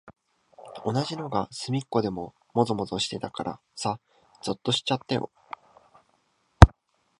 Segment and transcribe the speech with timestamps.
[0.83, 2.33] 同じのがすみっこでも
[2.65, 3.99] ぞもぞしてたからさ、
[4.41, 5.31] ぞっとしちゃったよ。